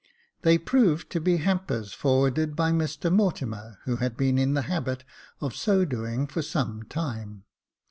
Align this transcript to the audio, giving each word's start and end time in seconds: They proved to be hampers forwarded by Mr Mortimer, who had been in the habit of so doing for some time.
They 0.41 0.57
proved 0.57 1.11
to 1.11 1.21
be 1.21 1.37
hampers 1.37 1.93
forwarded 1.93 2.55
by 2.55 2.71
Mr 2.71 3.13
Mortimer, 3.13 3.77
who 3.83 3.97
had 3.97 4.17
been 4.17 4.39
in 4.39 4.55
the 4.55 4.63
habit 4.63 5.03
of 5.39 5.55
so 5.55 5.85
doing 5.85 6.25
for 6.25 6.41
some 6.41 6.81
time. 6.81 7.43